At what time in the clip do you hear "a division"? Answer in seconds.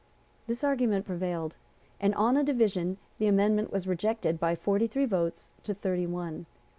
2.35-2.97